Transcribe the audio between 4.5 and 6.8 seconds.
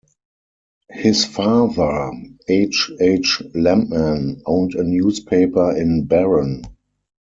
a newspaper in Barron.